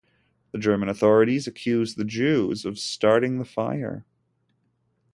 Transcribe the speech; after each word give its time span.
The 0.51 0.57
German 0.57 0.89
authorities 0.89 1.45
accused 1.45 1.95
the 1.95 2.03
Jews 2.03 2.65
of 2.65 2.79
starting 2.79 3.37
the 3.37 3.45
fire. 3.45 4.03